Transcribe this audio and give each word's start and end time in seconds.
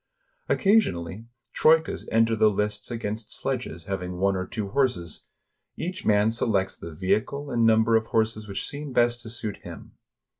Occasionally, 0.49 1.27
troikas 1.53 2.07
enter 2.11 2.35
the 2.35 2.49
lists 2.49 2.89
against 2.89 3.31
sledges 3.37 3.83
hav 3.83 4.01
ing 4.01 4.17
one 4.17 4.35
or 4.35 4.47
two 4.47 4.69
horses. 4.69 5.27
Each 5.77 6.07
man 6.07 6.31
selects 6.31 6.75
the 6.75 6.91
vehicle 6.95 7.51
and 7.51 7.67
number 7.67 7.95
of 7.95 8.07
horses 8.07 8.47
which 8.47 8.67
seem 8.67 8.93
best 8.93 9.21
to 9.21 9.29
suit 9.29 9.57
him. 9.57 9.91